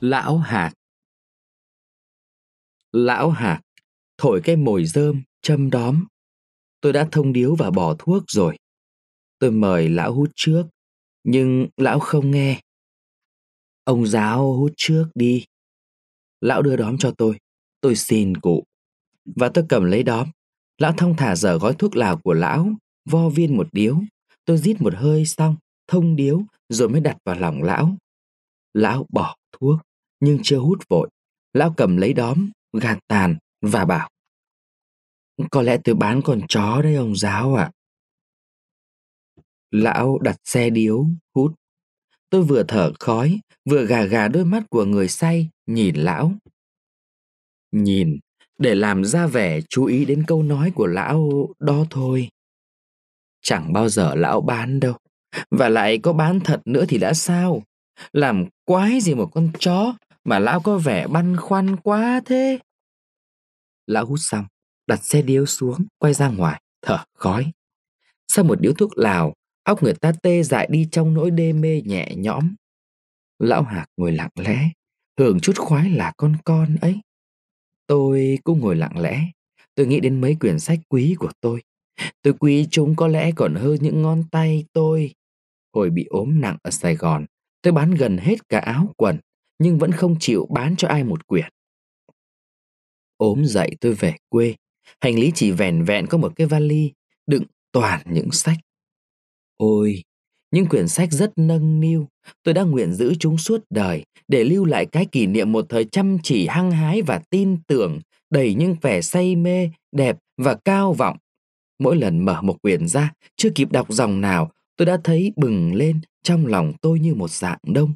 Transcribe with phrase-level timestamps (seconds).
[0.00, 0.72] Lão Hạc
[2.92, 3.60] Lão Hạc
[4.18, 6.04] thổi cái mồi rơm, châm đóm.
[6.80, 8.56] Tôi đã thông điếu và bỏ thuốc rồi.
[9.38, 10.62] Tôi mời lão hút trước,
[11.24, 12.60] nhưng lão không nghe.
[13.84, 15.44] Ông giáo hút trước đi.
[16.40, 17.38] Lão đưa đóm cho tôi.
[17.80, 18.64] Tôi xin cụ.
[19.24, 20.28] Và tôi cầm lấy đóm.
[20.78, 22.72] Lão thông thả dở gói thuốc lào của lão,
[23.04, 24.00] vo viên một điếu.
[24.44, 25.56] Tôi rít một hơi xong,
[25.88, 27.96] thông điếu, rồi mới đặt vào lòng lão.
[28.74, 29.80] Lão bỏ thuốc,
[30.20, 31.08] nhưng chưa hút vội.
[31.52, 34.10] Lão cầm lấy đóm, gạt tàn và bảo.
[35.50, 37.64] Có lẽ tôi bán con chó đấy ông giáo ạ.
[37.64, 37.72] À.
[39.70, 41.54] Lão đặt xe điếu, hút.
[42.30, 46.32] Tôi vừa thở khói, vừa gà gà đôi mắt của người say, nhìn lão.
[47.72, 48.18] Nhìn,
[48.58, 52.28] để làm ra vẻ chú ý đến câu nói của lão đó thôi.
[53.42, 54.94] Chẳng bao giờ lão bán đâu.
[55.50, 57.62] Và lại có bán thật nữa thì đã sao?
[58.12, 62.58] Làm quái gì một con chó mà lão có vẻ băn khoăn quá thế?
[63.86, 64.44] Lão hút xong,
[64.86, 67.52] đặt xe điếu xuống, quay ra ngoài, thở khói.
[68.28, 71.82] Sau một điếu thuốc lào, óc người ta tê dại đi trong nỗi đê mê
[71.84, 72.54] nhẹ nhõm.
[73.38, 74.70] Lão Hạc ngồi lặng lẽ,
[75.18, 77.00] hưởng chút khoái là con con ấy.
[77.86, 79.24] Tôi cũng ngồi lặng lẽ,
[79.74, 81.62] tôi nghĩ đến mấy quyển sách quý của tôi.
[82.22, 85.14] Tôi quý chúng có lẽ còn hơn những ngón tay tôi.
[85.74, 87.26] Hồi bị ốm nặng ở Sài Gòn,
[87.62, 89.18] tôi bán gần hết cả áo quần,
[89.60, 91.48] nhưng vẫn không chịu bán cho ai một quyển.
[93.16, 94.54] Ốm dậy tôi về quê,
[95.00, 96.92] hành lý chỉ vẻn vẹn có một cái vali
[97.26, 98.58] đựng toàn những sách.
[99.56, 100.02] Ôi,
[100.50, 102.08] những quyển sách rất nâng niu,
[102.42, 105.84] tôi đã nguyện giữ chúng suốt đời để lưu lại cái kỷ niệm một thời
[105.84, 108.00] chăm chỉ hăng hái và tin tưởng,
[108.30, 111.16] đầy những vẻ say mê, đẹp và cao vọng.
[111.78, 115.74] Mỗi lần mở một quyển ra, chưa kịp đọc dòng nào, tôi đã thấy bừng
[115.74, 117.92] lên trong lòng tôi như một dạng đông.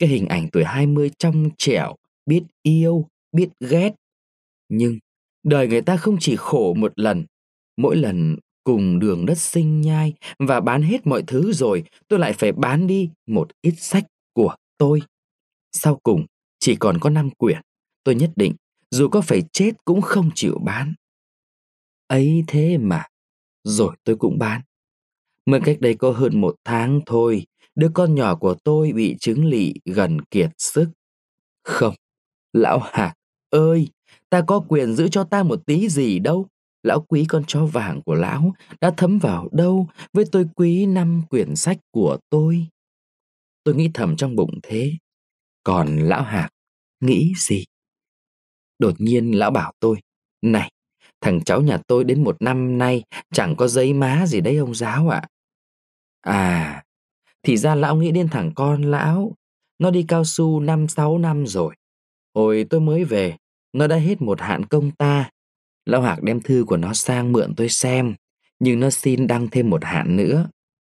[0.00, 1.96] Cái hình ảnh tuổi 20 trong trẻo,
[2.26, 3.90] biết yêu, biết ghét.
[4.68, 4.98] Nhưng
[5.44, 7.24] đời người ta không chỉ khổ một lần,
[7.76, 12.32] mỗi lần cùng đường đất sinh nhai và bán hết mọi thứ rồi tôi lại
[12.32, 15.00] phải bán đi một ít sách của tôi.
[15.72, 16.26] Sau cùng,
[16.58, 17.60] chỉ còn có năm quyển,
[18.04, 18.54] tôi nhất định
[18.90, 20.94] dù có phải chết cũng không chịu bán.
[22.06, 23.04] Ấy thế mà,
[23.64, 24.60] rồi tôi cũng bán.
[25.46, 27.46] Mới cách đây có hơn một tháng thôi,
[27.80, 30.90] đứa con nhỏ của tôi bị chứng lị gần kiệt sức.
[31.64, 31.94] Không,
[32.52, 33.14] lão Hạc
[33.50, 33.88] ơi,
[34.30, 36.46] ta có quyền giữ cho ta một tí gì đâu.
[36.82, 41.22] Lão quý con chó vàng của lão đã thấm vào đâu với tôi quý năm
[41.30, 42.66] quyển sách của tôi.
[43.64, 44.92] Tôi nghĩ thầm trong bụng thế.
[45.64, 46.50] Còn lão Hạc
[47.00, 47.64] nghĩ gì?
[48.78, 50.00] Đột nhiên lão bảo tôi,
[50.42, 50.70] này,
[51.20, 53.02] thằng cháu nhà tôi đến một năm nay
[53.32, 55.22] chẳng có giấy má gì đấy ông giáo ạ.
[56.20, 56.32] À.
[56.32, 56.84] à,
[57.42, 59.34] thì ra lão nghĩ đến thằng con lão,
[59.78, 61.74] nó đi cao su năm sáu năm rồi.
[62.34, 63.36] Hồi tôi mới về,
[63.72, 65.30] nó đã hết một hạn công ta
[65.86, 68.14] Lão Hạc đem thư của nó sang mượn tôi xem,
[68.58, 70.48] nhưng nó xin đăng thêm một hạn nữa.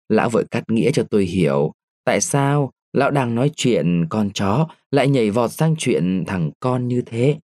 [0.09, 1.71] Lão vội cắt nghĩa cho tôi hiểu
[2.03, 6.87] tại sao lão đang nói chuyện con chó lại nhảy vọt sang chuyện thằng con
[6.87, 7.39] như thế.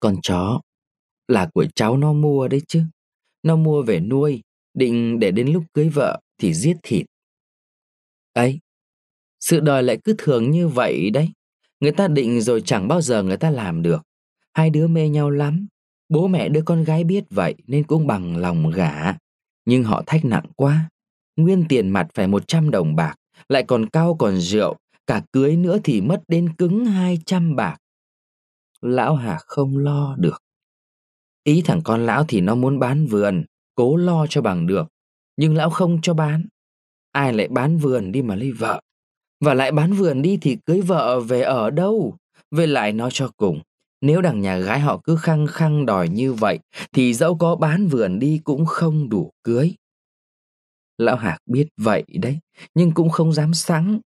[0.00, 0.60] Con chó
[1.28, 2.82] là của cháu nó mua đấy chứ.
[3.42, 4.42] Nó mua về nuôi,
[4.74, 7.06] định để đến lúc cưới vợ thì giết thịt.
[8.32, 8.58] Ấy,
[9.40, 11.28] sự đời lại cứ thường như vậy đấy.
[11.80, 14.02] Người ta định rồi chẳng bao giờ người ta làm được.
[14.52, 15.66] Hai đứa mê nhau lắm.
[16.08, 19.14] Bố mẹ đứa con gái biết vậy nên cũng bằng lòng gả.
[19.64, 20.88] Nhưng họ thách nặng quá.
[21.36, 23.14] Nguyên tiền mặt phải 100 đồng bạc,
[23.48, 27.76] lại còn cao còn rượu, cả cưới nữa thì mất đến cứng 200 bạc.
[28.80, 30.42] Lão Hà không lo được.
[31.44, 33.44] Ý thằng con lão thì nó muốn bán vườn,
[33.74, 34.86] cố lo cho bằng được.
[35.36, 36.46] Nhưng lão không cho bán.
[37.12, 38.80] Ai lại bán vườn đi mà lấy vợ?
[39.40, 42.16] Và lại bán vườn đi thì cưới vợ về ở đâu?
[42.50, 43.60] Về lại nói cho cùng,
[44.00, 46.58] nếu đằng nhà gái họ cứ khăng khăng đòi như vậy
[46.92, 49.74] thì dẫu có bán vườn đi cũng không đủ cưới.
[50.98, 52.38] Lão Hạc biết vậy đấy,
[52.74, 54.00] nhưng cũng không dám sẵn.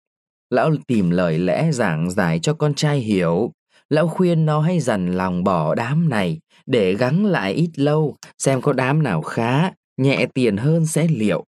[0.51, 3.53] Lão tìm lời lẽ giảng giải cho con trai hiểu.
[3.91, 8.61] Lão khuyên nó hãy dần lòng bỏ đám này để gắng lại ít lâu xem
[8.61, 11.45] có đám nào khá, nhẹ tiền hơn sẽ liệu.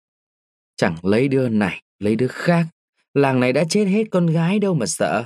[0.76, 2.66] Chẳng lấy đứa này, lấy đứa khác.
[3.14, 5.24] Làng này đã chết hết con gái đâu mà sợ.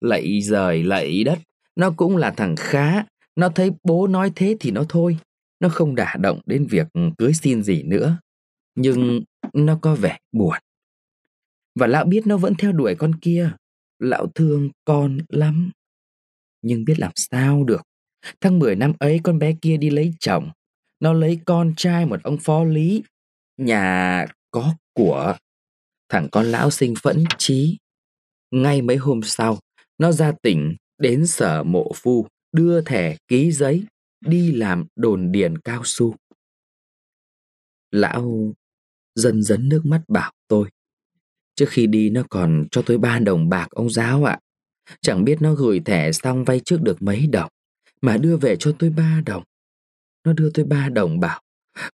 [0.00, 1.38] Lạy rời lạy đất,
[1.76, 3.04] nó cũng là thằng khá,
[3.36, 5.18] nó thấy bố nói thế thì nó thôi.
[5.60, 6.86] Nó không đả động đến việc
[7.18, 8.18] cưới xin gì nữa.
[8.74, 9.20] Nhưng
[9.52, 10.58] nó có vẻ buồn.
[11.74, 13.50] Và lão biết nó vẫn theo đuổi con kia.
[13.98, 15.70] Lão thương con lắm.
[16.62, 17.82] Nhưng biết làm sao được.
[18.40, 20.50] Tháng 10 năm ấy con bé kia đi lấy chồng.
[21.02, 23.02] Nó lấy con trai một ông phó lý.
[23.56, 25.36] Nhà có của.
[26.08, 27.78] Thằng con lão sinh phẫn trí.
[28.50, 29.58] Ngay mấy hôm sau,
[29.98, 33.84] nó ra tỉnh đến sở mộ phu đưa thẻ ký giấy
[34.20, 36.14] đi làm đồn điền cao su.
[37.90, 38.52] Lão
[39.14, 40.68] dần dấn nước mắt bảo tôi.
[41.54, 44.38] Trước khi đi nó còn cho tôi ba đồng bạc ông giáo ạ.
[45.00, 47.50] Chẳng biết nó gửi thẻ xong vay trước được mấy đồng,
[48.00, 49.42] mà đưa về cho tôi ba đồng.
[50.24, 51.40] Nó đưa tôi ba đồng bảo,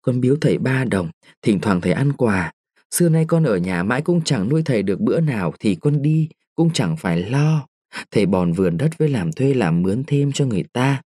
[0.03, 1.11] con biếu thầy ba đồng,
[1.43, 2.53] thỉnh thoảng thầy ăn quà.
[2.91, 6.03] Xưa nay con ở nhà mãi cũng chẳng nuôi thầy được bữa nào thì con
[6.03, 7.67] đi cũng chẳng phải lo.
[8.11, 11.03] Thầy bòn vườn đất với làm thuê làm mướn thêm cho người ta.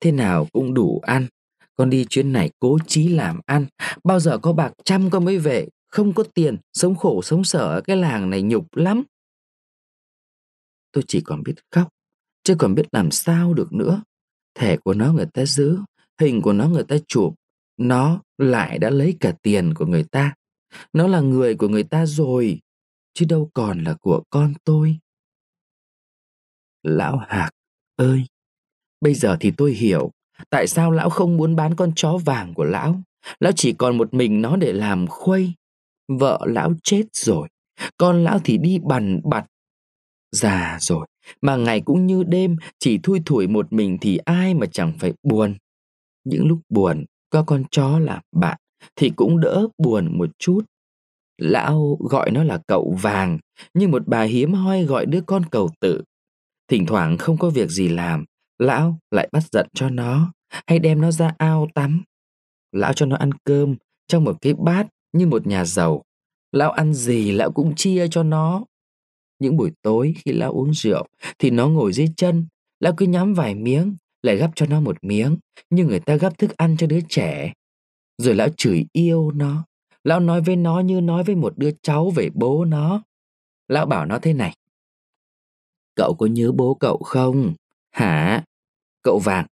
[0.00, 1.26] Thế nào cũng đủ ăn.
[1.74, 3.66] Con đi chuyến này cố chí làm ăn.
[4.04, 5.68] Bao giờ có bạc trăm con mới về.
[5.88, 9.02] Không có tiền, sống khổ sống sở ở cái làng này nhục lắm.
[10.92, 11.88] Tôi chỉ còn biết khóc,
[12.44, 14.02] chứ còn biết làm sao được nữa.
[14.54, 15.78] Thẻ của nó người ta giữ,
[16.20, 17.34] hình của nó người ta chụp.
[17.76, 20.34] Nó lại đã lấy cả tiền của người ta.
[20.92, 22.60] Nó là người của người ta rồi,
[23.14, 24.98] chứ đâu còn là của con tôi.
[26.82, 27.50] Lão Hạc
[27.96, 28.24] ơi,
[29.00, 30.10] bây giờ thì tôi hiểu
[30.50, 33.00] tại sao lão không muốn bán con chó vàng của lão.
[33.40, 35.52] Lão chỉ còn một mình nó để làm khuây.
[36.08, 37.48] Vợ lão chết rồi,
[37.96, 39.46] con lão thì đi bằn bặt.
[40.32, 41.06] Già rồi,
[41.40, 45.12] mà ngày cũng như đêm, chỉ thui thủi một mình thì ai mà chẳng phải
[45.22, 45.56] buồn.
[46.26, 48.58] Những lúc buồn, có con chó làm bạn,
[48.96, 50.64] thì cũng đỡ buồn một chút.
[51.38, 53.38] Lão gọi nó là cậu vàng,
[53.74, 56.02] như một bà hiếm hoi gọi đứa con cầu tử.
[56.68, 58.24] Thỉnh thoảng không có việc gì làm,
[58.58, 60.32] lão lại bắt giận cho nó,
[60.66, 62.02] hay đem nó ra ao tắm.
[62.72, 63.76] Lão cho nó ăn cơm
[64.08, 66.02] trong một cái bát như một nhà giàu.
[66.52, 68.64] Lão ăn gì lão cũng chia cho nó.
[69.38, 71.06] Những buổi tối khi lão uống rượu
[71.38, 72.46] thì nó ngồi dưới chân,
[72.80, 73.96] lão cứ nhắm vài miếng,
[74.26, 75.38] lại gắp cho nó một miếng,
[75.70, 77.52] như người ta gắp thức ăn cho đứa trẻ.
[78.18, 79.64] Rồi lão chửi yêu nó,
[80.04, 83.02] lão nói với nó như nói với một đứa cháu về bố nó.
[83.68, 84.54] Lão bảo nó thế này.
[85.94, 87.54] Cậu có nhớ bố cậu không?
[87.90, 88.44] Hả?
[89.02, 89.46] Cậu vàng,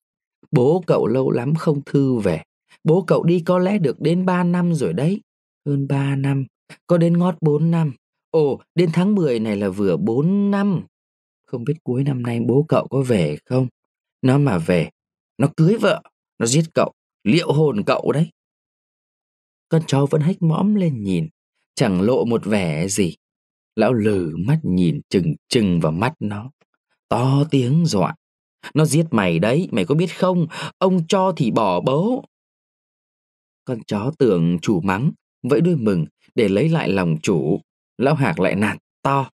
[0.51, 2.43] bố cậu lâu lắm không thư về.
[2.85, 5.21] Bố cậu đi có lẽ được đến 3 năm rồi đấy.
[5.67, 6.47] Hơn 3 năm,
[6.87, 7.93] có đến ngót 4 năm.
[8.31, 10.83] Ồ, đến tháng 10 này là vừa 4 năm.
[11.47, 13.69] Không biết cuối năm nay bố cậu có về không?
[14.23, 14.91] Nó mà về,
[15.39, 16.03] nó cưới vợ,
[16.39, 16.93] nó giết cậu,
[17.25, 18.31] liệu hồn cậu đấy.
[19.69, 21.29] Con chó vẫn hách mõm lên nhìn,
[21.75, 23.17] chẳng lộ một vẻ gì.
[23.77, 26.51] Lão lừ mắt nhìn chừng chừng vào mắt nó,
[27.09, 28.15] to tiếng dọa.
[28.75, 30.47] Nó giết mày đấy, mày có biết không?
[30.79, 32.25] Ông cho thì bỏ bố.
[33.65, 35.11] Con chó tưởng chủ mắng,
[35.43, 37.61] vẫy đuôi mừng để lấy lại lòng chủ.
[37.99, 39.31] Lão Hạc lại nạt to.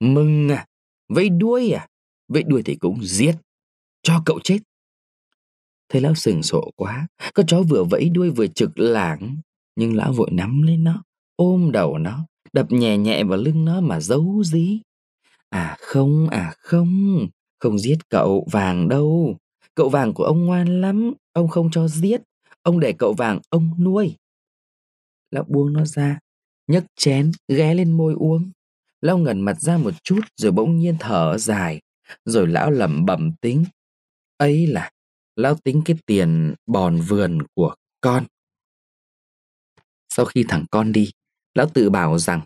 [0.00, 0.66] Mừng à,
[1.08, 1.88] vẫy đuôi à?
[2.28, 3.34] Vẫy đuôi thì cũng giết,
[4.06, 4.58] cho cậu chết.
[5.88, 9.36] Thấy lão sừng sộ quá, con chó vừa vẫy đuôi vừa trực lảng,
[9.76, 11.02] nhưng lão vội nắm lấy nó,
[11.36, 14.80] ôm đầu nó, đập nhẹ nhẹ vào lưng nó mà giấu dí.
[15.50, 17.26] À không, à không,
[17.58, 19.36] không giết cậu vàng đâu.
[19.74, 22.20] Cậu vàng của ông ngoan lắm, ông không cho giết,
[22.62, 24.16] ông để cậu vàng ông nuôi.
[25.30, 26.18] Lão buông nó ra,
[26.66, 28.50] nhấc chén, ghé lên môi uống.
[29.00, 31.80] Lão ngẩn mặt ra một chút rồi bỗng nhiên thở dài,
[32.24, 33.64] rồi lão lẩm bẩm tính.
[34.36, 34.90] Ấy là,
[35.36, 38.24] lão tính cái tiền bòn vườn của con.
[40.08, 41.10] Sau khi thằng con đi,
[41.54, 42.40] lão tự bảo rằng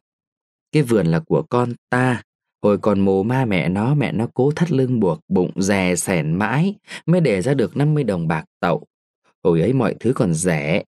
[0.72, 2.22] cái vườn là của con ta.
[2.62, 6.34] Hồi còn mồ ma mẹ nó, mẹ nó cố thắt lưng buộc bụng rè sẻn
[6.34, 6.74] mãi
[7.06, 8.86] mới để ra được 50 đồng bạc tậu.
[9.44, 10.82] Hồi ấy mọi thứ còn rẻ.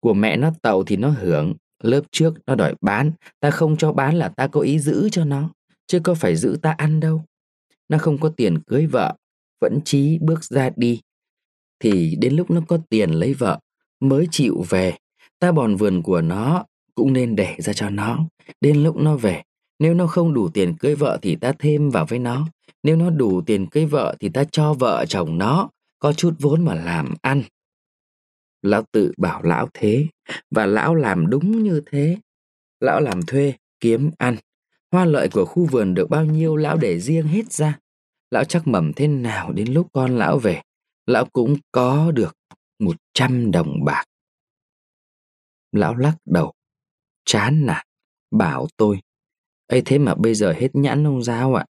[0.00, 3.92] Của mẹ nó tậu thì nó hưởng, lớp trước nó đòi bán, ta không cho
[3.92, 5.50] bán là ta có ý giữ cho nó,
[5.86, 7.24] chứ có phải giữ ta ăn đâu.
[7.88, 9.16] Nó không có tiền cưới vợ,
[9.60, 11.00] vẫn chí bước ra đi.
[11.80, 13.58] Thì đến lúc nó có tiền lấy vợ,
[14.00, 14.94] mới chịu về,
[15.38, 18.18] ta bòn vườn của nó cũng nên để ra cho nó.
[18.60, 19.42] Đến lúc nó về,
[19.78, 22.48] nếu nó không đủ tiền cưới vợ thì ta thêm vào với nó.
[22.82, 26.64] Nếu nó đủ tiền cưới vợ thì ta cho vợ chồng nó, có chút vốn
[26.64, 27.42] mà làm ăn.
[28.62, 30.06] Lão tự bảo lão thế,
[30.50, 32.18] và lão làm đúng như thế.
[32.80, 34.36] Lão làm thuê, kiếm ăn.
[34.92, 37.78] Hoa lợi của khu vườn được bao nhiêu lão để riêng hết ra.
[38.30, 40.62] Lão chắc mầm thế nào đến lúc con lão về,
[41.06, 42.36] lão cũng có được
[42.78, 44.04] một trăm đồng bạc.
[45.72, 46.52] Lão lắc đầu,
[47.24, 47.86] chán nản,
[48.30, 49.00] bảo tôi.
[49.66, 51.64] ấy thế mà bây giờ hết nhãn ông giáo ạ.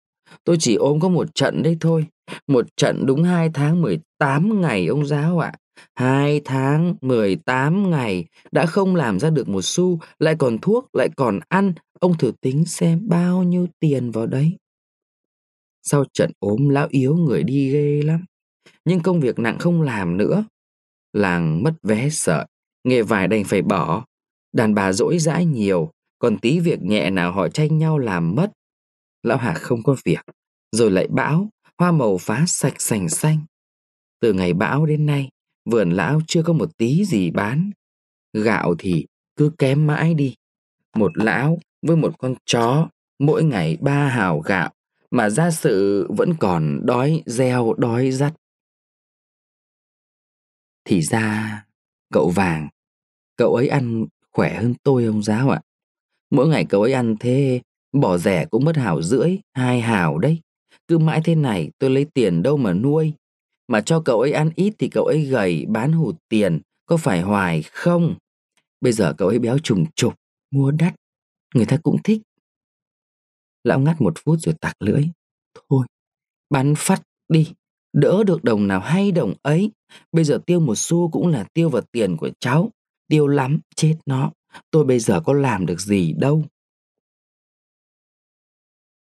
[0.44, 2.06] Tôi chỉ ôm có một trận đấy thôi.
[2.46, 5.52] Một trận đúng hai tháng mười tám ngày ông giáo ạ.
[5.94, 10.86] Hai tháng mười tám ngày đã không làm ra được một xu, lại còn thuốc,
[10.92, 11.72] lại còn ăn.
[12.00, 14.56] Ông thử tính xem bao nhiêu tiền vào đấy.
[15.82, 18.24] Sau trận ốm lão yếu người đi ghê lắm.
[18.84, 20.44] Nhưng công việc nặng không làm nữa.
[21.12, 22.46] Làng mất vé sợ,
[22.84, 24.04] nghề vải đành phải bỏ.
[24.52, 28.52] Đàn bà dỗi dãi nhiều, còn tí việc nhẹ nào họ tranh nhau làm mất.
[29.22, 30.20] lão hà không có việc.
[30.72, 31.48] Rồi lại bão,
[31.78, 33.38] hoa màu phá sạch sành xanh.
[34.20, 35.28] Từ ngày bão đến nay,
[35.64, 37.70] vườn lão chưa có một tí gì bán.
[38.32, 40.34] Gạo thì cứ kém mãi đi.
[40.96, 44.70] Một lão với một con chó, mỗi ngày ba hào gạo,
[45.12, 48.34] mà gia sự vẫn còn đói gieo đói dắt.
[50.84, 51.64] Thì ra,
[52.12, 52.68] cậu vàng,
[53.36, 55.60] cậu ấy ăn khỏe hơn tôi ông giáo ạ.
[56.30, 57.60] Mỗi ngày cậu ấy ăn thế,
[57.92, 60.40] bỏ rẻ cũng mất hảo rưỡi, hai hảo đấy.
[60.88, 63.12] Cứ mãi thế này tôi lấy tiền đâu mà nuôi.
[63.68, 67.20] Mà cho cậu ấy ăn ít thì cậu ấy gầy, bán hụt tiền, có phải
[67.20, 68.14] hoài không?
[68.80, 70.14] Bây giờ cậu ấy béo trùng trục,
[70.50, 70.94] mua đắt,
[71.54, 72.22] người ta cũng thích.
[73.64, 75.04] Lão ngắt một phút rồi tặc lưỡi.
[75.54, 75.86] Thôi,
[76.50, 77.52] bán phát đi,
[77.92, 79.70] đỡ được đồng nào hay đồng ấy.
[80.12, 82.70] Bây giờ tiêu một xu cũng là tiêu vào tiền của cháu.
[83.08, 84.32] Tiêu lắm, chết nó.
[84.70, 86.44] Tôi bây giờ có làm được gì đâu.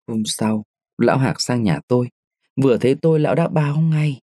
[0.08, 0.64] Hôm sau,
[0.98, 2.08] lão Hạc sang nhà tôi.
[2.62, 4.20] Vừa thấy tôi lão đã báo ngay.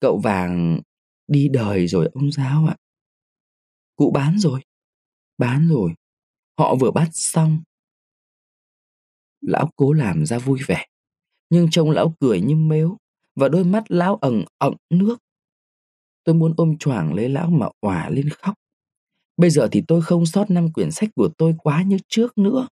[0.00, 0.80] Cậu vàng
[1.28, 2.76] đi đời rồi ông giáo ạ.
[3.96, 4.60] Cụ bán rồi.
[5.38, 5.94] Bán rồi.
[6.58, 7.62] Họ vừa bắt xong.
[9.40, 10.86] Lão cố làm ra vui vẻ.
[11.50, 12.96] Nhưng trông lão cười như mếu
[13.36, 15.16] và đôi mắt lão ẩn ẩn nước.
[16.24, 18.54] Tôi muốn ôm choàng lấy lão mà òa lên khóc.
[19.36, 22.68] Bây giờ thì tôi không sót năm quyển sách của tôi quá như trước nữa.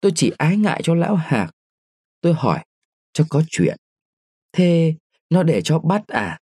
[0.00, 1.50] Tôi chỉ ái ngại cho lão Hạc.
[2.20, 2.64] Tôi hỏi,
[3.12, 3.76] cho có chuyện.
[4.52, 4.94] Thế
[5.30, 6.38] nó để cho bắt à?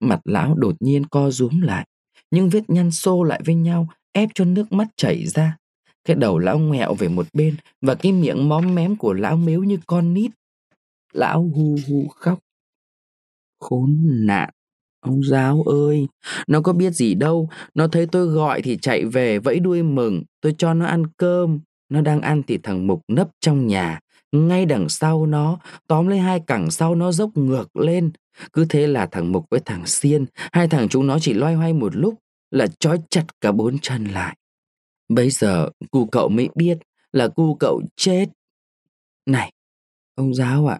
[0.00, 1.86] Mặt lão đột nhiên co rúm lại,
[2.30, 5.56] nhưng vết nhăn xô lại với nhau ép cho nước mắt chảy ra.
[6.10, 9.64] Cái đầu lão ngoẹo về một bên và cái miệng móm mém của lão mếu
[9.64, 10.30] như con nít.
[11.12, 12.38] Lão hu hu khóc.
[13.60, 14.50] Khốn nạn,
[15.00, 16.08] ông giáo ơi,
[16.46, 20.22] nó có biết gì đâu, nó thấy tôi gọi thì chạy về vẫy đuôi mừng,
[20.40, 21.60] tôi cho nó ăn cơm.
[21.88, 24.00] Nó đang ăn thì thằng Mục nấp trong nhà,
[24.32, 28.10] ngay đằng sau nó, tóm lấy hai cẳng sau nó dốc ngược lên.
[28.52, 31.72] Cứ thế là thằng Mục với thằng Xiên, hai thằng chúng nó chỉ loay hoay
[31.72, 32.14] một lúc
[32.50, 34.36] là trói chặt cả bốn chân lại.
[35.10, 36.78] Bây giờ cu cậu mới biết
[37.12, 38.26] là cu cậu chết.
[39.26, 39.52] Này,
[40.14, 40.78] ông giáo ạ, à,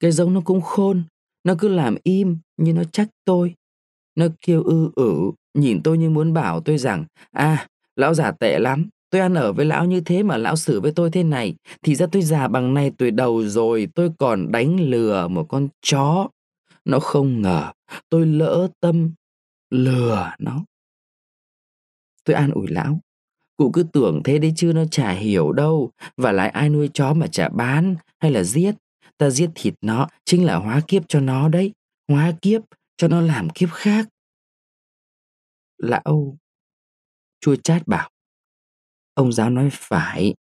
[0.00, 1.02] cái giống nó cũng khôn,
[1.44, 3.54] nó cứ làm im như nó trách tôi.
[4.14, 5.14] Nó kêu ư ử,
[5.54, 9.52] nhìn tôi như muốn bảo tôi rằng, à, lão già tệ lắm, tôi ăn ở
[9.52, 12.48] với lão như thế mà lão xử với tôi thế này, thì ra tôi già
[12.48, 16.28] bằng này tuổi đầu rồi, tôi còn đánh lừa một con chó.
[16.84, 17.72] Nó không ngờ,
[18.08, 19.12] tôi lỡ tâm,
[19.70, 20.64] lừa nó.
[22.24, 23.00] Tôi an ủi lão,
[23.62, 27.14] cụ cứ tưởng thế đấy chứ nó chả hiểu đâu, và lại ai nuôi chó
[27.14, 28.74] mà chả bán hay là giết.
[29.18, 31.72] Ta giết thịt nó chính là hóa kiếp cho nó đấy,
[32.08, 32.62] hóa kiếp
[32.96, 34.08] cho nó làm kiếp khác.
[35.78, 36.36] Lão
[37.40, 38.10] chua chát bảo,
[39.14, 40.34] ông giáo nói phải.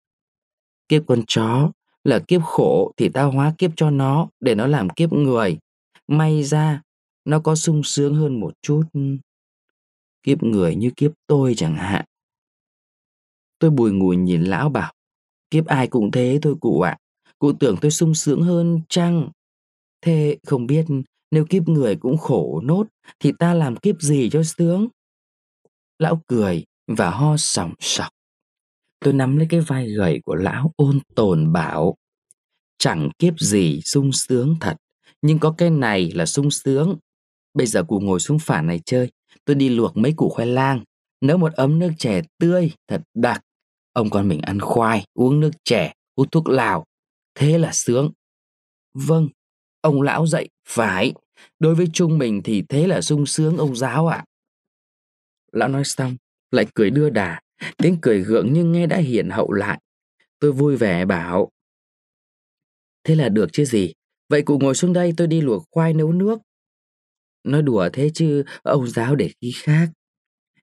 [0.88, 1.70] Kiếp con chó
[2.04, 5.58] là kiếp khổ thì ta hóa kiếp cho nó để nó làm kiếp người.
[6.08, 6.82] May ra
[7.24, 8.82] nó có sung sướng hơn một chút.
[10.22, 12.04] Kiếp người như kiếp tôi chẳng hạn.
[13.60, 14.92] Tôi bùi ngùi nhìn lão bảo,
[15.50, 16.90] kiếp ai cũng thế thôi cụ ạ.
[16.90, 16.98] À.
[17.38, 19.30] Cụ tưởng tôi sung sướng hơn chăng?
[20.02, 20.86] Thế không biết
[21.30, 22.86] nếu kiếp người cũng khổ nốt
[23.20, 24.88] thì ta làm kiếp gì cho sướng?
[25.98, 28.08] Lão cười và ho sòng sọc.
[29.00, 31.96] Tôi nắm lấy cái vai gầy của lão ôn tồn bảo.
[32.78, 34.76] Chẳng kiếp gì sung sướng thật,
[35.22, 36.96] nhưng có cái này là sung sướng.
[37.54, 39.10] Bây giờ cụ ngồi xuống phản này chơi,
[39.44, 40.84] tôi đi luộc mấy củ khoai lang,
[41.20, 43.42] nấu một ấm nước chè tươi thật đặc.
[43.92, 46.84] Ông con mình ăn khoai, uống nước chè, hút thuốc lào.
[47.34, 48.10] Thế là sướng.
[48.94, 49.28] Vâng,
[49.80, 51.12] ông lão dạy, phải.
[51.58, 54.16] Đối với chúng mình thì thế là sung sướng ông giáo ạ.
[54.16, 54.24] À.
[55.52, 56.16] Lão nói xong,
[56.50, 57.40] lại cười đưa đà,
[57.76, 59.80] tiếng cười gượng nhưng nghe đã hiền hậu lại.
[60.38, 61.50] Tôi vui vẻ bảo.
[63.04, 63.92] Thế là được chứ gì,
[64.28, 66.40] vậy cụ ngồi xuống đây tôi đi luộc khoai nấu nước.
[67.44, 69.88] Nói đùa thế chứ, ông giáo để khi khác.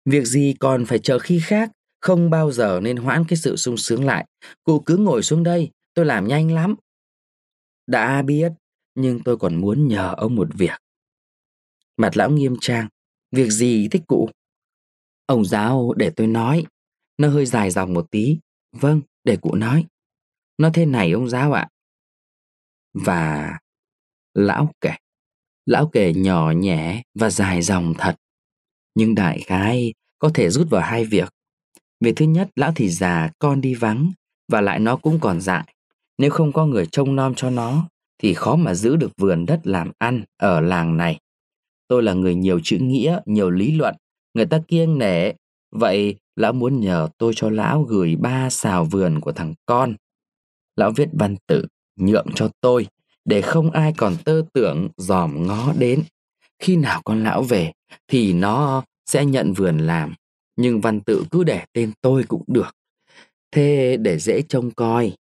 [0.05, 3.77] Việc gì còn phải chờ khi khác, không bao giờ nên hoãn cái sự sung
[3.77, 4.25] sướng lại.
[4.63, 6.75] Cụ cứ ngồi xuống đây, tôi làm nhanh lắm.
[7.87, 8.51] Đã biết,
[8.95, 10.81] nhưng tôi còn muốn nhờ ông một việc.
[11.97, 12.87] Mặt lão nghiêm trang,
[13.31, 14.29] việc gì thích cụ?
[15.25, 16.65] Ông giáo để tôi nói,
[17.17, 18.39] nó hơi dài dòng một tí.
[18.71, 19.85] Vâng, để cụ nói.
[20.57, 21.67] Nó thế này ông giáo ạ.
[22.93, 23.51] Và
[24.33, 24.91] lão kể.
[25.65, 28.15] Lão kể nhỏ nhẹ và dài dòng thật.
[28.95, 31.29] Nhưng đại khái có thể rút vào hai việc.
[31.99, 34.11] Việc thứ nhất, lão thì già, con đi vắng,
[34.51, 35.73] và lại nó cũng còn dại.
[36.17, 37.87] Nếu không có người trông nom cho nó,
[38.19, 41.19] thì khó mà giữ được vườn đất làm ăn ở làng này.
[41.87, 43.95] Tôi là người nhiều chữ nghĩa, nhiều lý luận,
[44.33, 45.31] người ta kiêng nể.
[45.71, 49.95] Vậy lão muốn nhờ tôi cho lão gửi ba xào vườn của thằng con.
[50.75, 52.87] Lão viết văn tự nhượng cho tôi
[53.25, 56.03] để không ai còn tơ tưởng dòm ngó đến.
[56.59, 57.71] Khi nào con lão về
[58.07, 60.13] thì nó sẽ nhận vườn làm,
[60.57, 62.75] nhưng văn tự cứ để tên tôi cũng được.
[63.51, 65.13] Thế để dễ trông coi.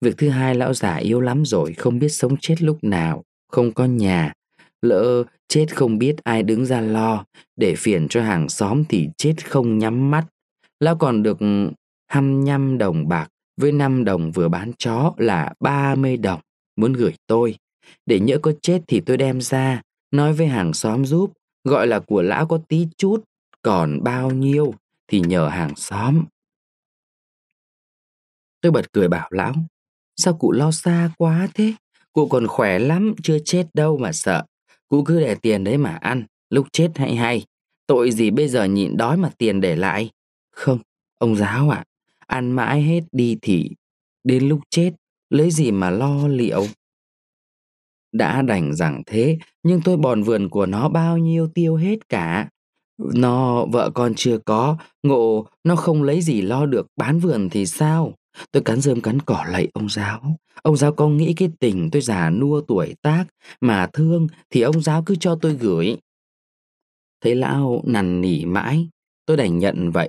[0.00, 3.72] Việc thứ hai lão già yếu lắm rồi, không biết sống chết lúc nào, không
[3.72, 4.32] có nhà.
[4.82, 7.24] Lỡ chết không biết ai đứng ra lo,
[7.56, 10.24] để phiền cho hàng xóm thì chết không nhắm mắt.
[10.80, 11.70] Lão còn được ừ,
[12.08, 13.28] 25 đồng bạc
[13.60, 16.40] với 5 đồng vừa bán chó là 30 đồng
[16.76, 17.56] muốn gửi tôi.
[18.06, 21.32] Để nhỡ có chết thì tôi đem ra, nói với hàng xóm giúp,
[21.64, 23.24] gọi là của lão có tí chút,
[23.62, 24.74] còn bao nhiêu
[25.08, 26.24] thì nhờ hàng xóm.
[28.60, 29.54] Tôi bật cười bảo lão,
[30.16, 31.74] sao cụ lo xa quá thế?
[32.12, 34.44] Cụ còn khỏe lắm, chưa chết đâu mà sợ.
[34.88, 37.44] Cụ cứ để tiền đấy mà ăn, lúc chết hay hay.
[37.86, 40.10] Tội gì bây giờ nhịn đói mà tiền để lại?
[40.50, 40.78] Không,
[41.18, 41.84] ông giáo ạ, à,
[42.26, 43.70] ăn mãi hết đi thì
[44.24, 44.90] đến lúc chết
[45.30, 46.66] lấy gì mà lo liệu.
[48.12, 52.48] Đã đành rằng thế, nhưng tôi bòn vườn của nó bao nhiêu tiêu hết cả.
[52.98, 57.66] Nó vợ con chưa có, ngộ nó không lấy gì lo được bán vườn thì
[57.66, 58.14] sao?
[58.50, 60.36] Tôi cắn rơm cắn cỏ lạy ông giáo.
[60.62, 63.24] Ông giáo có nghĩ cái tình tôi già nua tuổi tác
[63.60, 65.96] mà thương thì ông giáo cứ cho tôi gửi.
[67.20, 68.88] Thấy lão nằn nỉ mãi,
[69.26, 70.08] tôi đành nhận vậy.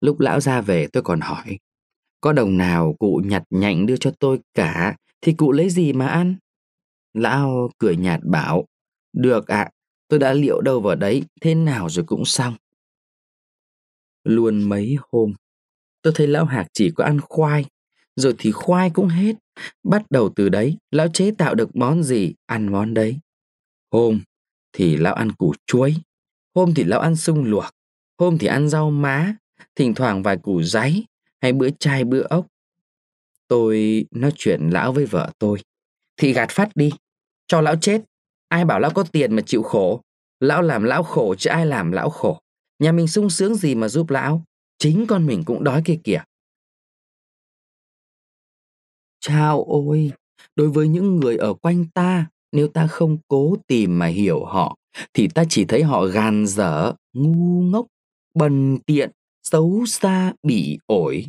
[0.00, 1.58] Lúc lão ra về tôi còn hỏi,
[2.20, 6.06] có đồng nào cụ nhặt nhạnh đưa cho tôi cả thì cụ lấy gì mà
[6.06, 6.36] ăn?
[7.14, 8.64] Lão cười nhạt bảo,
[9.12, 9.70] được ạ, à,
[10.10, 12.54] tôi đã liệu đâu vào đấy, thế nào rồi cũng xong.
[14.24, 15.34] Luôn mấy hôm,
[16.02, 17.64] tôi thấy lão hạc chỉ có ăn khoai,
[18.16, 19.36] rồi thì khoai cũng hết.
[19.82, 23.18] Bắt đầu từ đấy, lão chế tạo được món gì, ăn món đấy.
[23.92, 24.20] Hôm
[24.72, 25.94] thì lão ăn củ chuối,
[26.54, 27.64] hôm thì lão ăn sung luộc,
[28.18, 29.34] hôm thì ăn rau má,
[29.76, 31.06] thỉnh thoảng vài củ giấy
[31.42, 32.46] hay bữa chai bữa ốc.
[33.48, 35.58] Tôi nói chuyện lão với vợ tôi,
[36.16, 36.90] thì gạt phát đi,
[37.46, 38.02] cho lão chết.
[38.48, 40.02] Ai bảo lão có tiền mà chịu khổ,
[40.40, 42.40] lão làm lão khổ chứ ai làm lão khổ.
[42.78, 44.44] Nhà mình sung sướng gì mà giúp lão,
[44.78, 46.22] chính con mình cũng đói kia kìa.
[49.20, 50.12] Chao ôi,
[50.56, 54.76] đối với những người ở quanh ta, nếu ta không cố tìm mà hiểu họ,
[55.14, 57.86] thì ta chỉ thấy họ gàn dở, ngu ngốc,
[58.34, 59.10] bần tiện,
[59.42, 61.26] xấu xa, bỉ ổi.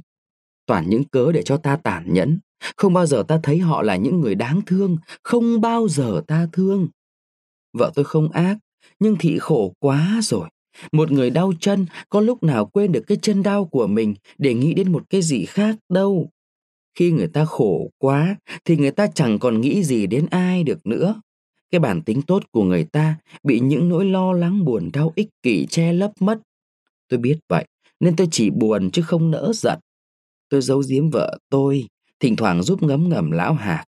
[0.65, 2.39] Toàn những cớ để cho ta tàn nhẫn.
[2.77, 6.47] Không bao giờ ta thấy họ là những người đáng thương, không bao giờ ta
[6.53, 6.87] thương.
[7.73, 8.57] Vợ tôi không ác,
[8.99, 10.49] nhưng thị khổ quá rồi.
[10.91, 14.53] Một người đau chân có lúc nào quên được cái chân đau của mình để
[14.53, 16.29] nghĩ đến một cái gì khác đâu.
[16.95, 20.87] Khi người ta khổ quá thì người ta chẳng còn nghĩ gì đến ai được
[20.87, 21.21] nữa.
[21.71, 25.29] Cái bản tính tốt của người ta bị những nỗi lo lắng buồn đau ích
[25.43, 26.39] kỷ che lấp mất.
[27.09, 27.65] Tôi biết vậy,
[27.99, 29.79] nên tôi chỉ buồn chứ không nỡ giận.
[30.49, 31.87] Tôi giấu giếm vợ tôi,
[32.19, 33.85] thỉnh thoảng giúp ngấm ngầm lão hạc.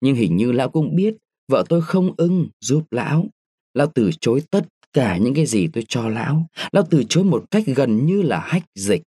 [0.00, 1.14] Nhưng hình như lão cũng biết
[1.48, 3.26] vợ tôi không ưng giúp lão.
[3.74, 6.46] Lão từ chối tất cả những cái gì tôi cho lão.
[6.72, 9.02] Lão từ chối một cách gần như là hách dịch.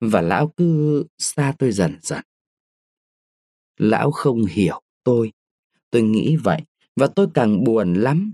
[0.00, 2.22] Và lão cứ xa tôi dần dần.
[3.78, 5.32] Lão không hiểu tôi.
[5.90, 6.62] Tôi nghĩ vậy
[6.96, 8.32] và tôi càng buồn lắm.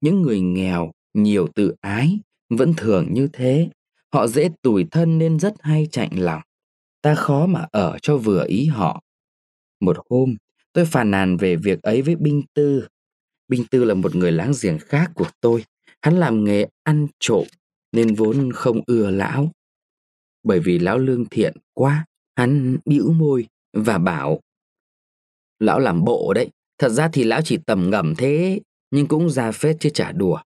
[0.00, 2.18] Những người nghèo, nhiều tự ái,
[2.50, 3.68] vẫn thường như thế.
[4.12, 6.42] Họ dễ tủi thân nên rất hay chạnh lòng.
[7.02, 9.02] Ta khó mà ở cho vừa ý họ.
[9.80, 10.36] Một hôm,
[10.72, 12.86] tôi phàn nàn về việc ấy với Binh Tư.
[13.48, 15.64] Binh Tư là một người láng giềng khác của tôi.
[16.02, 17.44] Hắn làm nghề ăn trộm
[17.92, 19.52] nên vốn không ưa lão.
[20.42, 24.40] Bởi vì lão lương thiện quá, hắn bĩu môi và bảo
[25.58, 29.52] Lão làm bộ đấy, thật ra thì lão chỉ tầm ngầm thế, nhưng cũng ra
[29.52, 30.40] phết chứ chả đùa.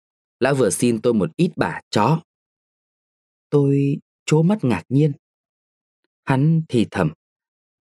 [0.41, 2.21] Lão vừa xin tôi một ít bả chó.
[3.51, 5.13] Tôi chố mắt ngạc nhiên.
[6.25, 7.13] Hắn thì thầm.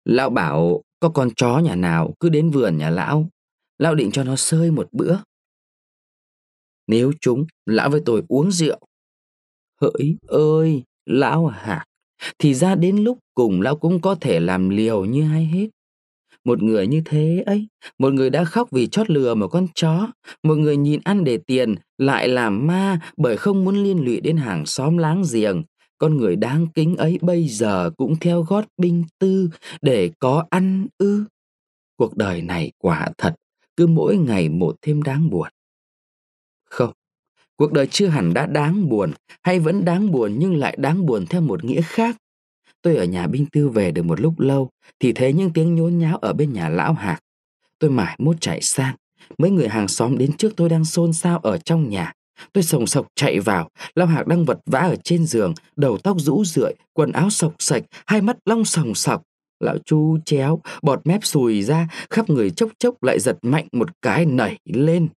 [0.06, 3.30] Lão bảo có con chó nhà nào cứ đến vườn nhà lão.
[3.78, 5.18] Lão định cho nó sơi một bữa.
[6.88, 8.80] Nếu chúng, lão với tôi uống rượu.
[9.82, 11.86] Hỡi ơi, lão hả?
[12.40, 15.70] Thì ra đến lúc cùng lão cũng có thể làm liều như ai hết.
[16.46, 17.68] Một người như thế ấy,
[18.00, 20.08] một người đã khóc vì chót lừa một con chó,
[20.44, 24.38] một người nhìn ăn để tiền lại làm ma bởi không muốn liên lụy đến
[24.38, 25.64] hàng xóm láng giềng.
[25.98, 29.50] Con người đáng kính ấy bây giờ cũng theo gót binh tư
[29.82, 31.24] để có ăn ư.
[31.98, 33.36] Cuộc đời này quả thật,
[33.78, 35.50] cứ mỗi ngày một thêm đáng buồn.
[36.70, 36.92] Không,
[37.56, 39.12] cuộc đời chưa hẳn đã đáng buồn
[39.44, 42.18] hay vẫn đáng buồn nhưng lại đáng buồn theo một nghĩa khác
[42.84, 45.98] Tôi ở nhà binh tư về được một lúc lâu thì thấy những tiếng nhốn
[45.98, 47.20] nháo ở bên nhà lão Hạc.
[47.80, 48.96] Tôi mải mốt chạy sang.
[49.38, 52.14] Mấy người hàng xóm đến trước tôi đang xôn xao ở trong nhà.
[52.54, 56.18] Tôi sồng sọc chạy vào, Lão Hạc đang vật vã ở trên giường, đầu tóc
[56.20, 59.22] rũ rượi, quần áo sọc sạch, hai mắt long sòng sọc.
[59.60, 64.02] Lão chu chéo, bọt mép sùi ra, khắp người chốc chốc lại giật mạnh một
[64.02, 65.10] cái nảy lên.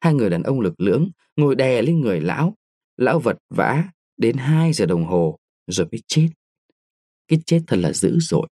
[0.00, 2.54] Hai người đàn ông lực lưỡng ngồi đè lên người lão.
[2.96, 3.84] Lão vật vã
[4.16, 6.28] đến 2 giờ đồng hồ rồi mới chết.
[7.28, 8.48] Cái chết thật là dữ dội.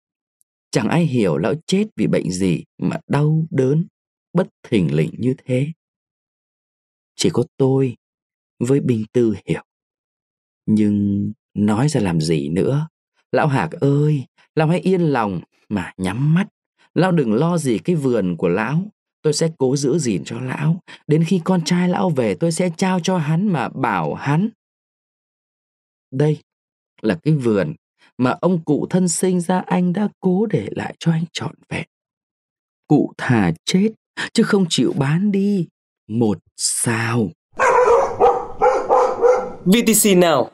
[0.71, 3.87] Chẳng ai hiểu lão chết vì bệnh gì mà đau đớn,
[4.33, 5.67] bất thình lình như thế.
[7.15, 7.95] Chỉ có tôi
[8.59, 9.63] với Bình Tư hiểu.
[10.65, 12.87] Nhưng nói ra làm gì nữa?
[13.31, 16.47] Lão Hạc ơi, lão hãy yên lòng mà nhắm mắt.
[16.93, 18.83] Lão đừng lo gì cái vườn của lão.
[19.21, 20.79] Tôi sẽ cố giữ gìn cho lão.
[21.07, 24.49] Đến khi con trai lão về, tôi sẽ trao cho hắn mà bảo hắn.
[26.11, 26.37] Đây
[27.01, 27.73] là cái vườn
[28.17, 31.87] mà ông cụ thân sinh ra anh đã cố để lại cho anh trọn vẹn.
[32.87, 33.89] Cụ thà chết,
[34.33, 35.67] chứ không chịu bán đi
[36.07, 37.29] một sao.
[39.65, 40.51] VTC nào